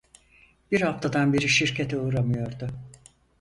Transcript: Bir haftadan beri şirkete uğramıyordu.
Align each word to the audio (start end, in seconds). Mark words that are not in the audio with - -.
Bir 0.71 0.81
haftadan 0.81 1.33
beri 1.33 1.49
şirkete 1.49 1.99
uğramıyordu. 1.99 2.67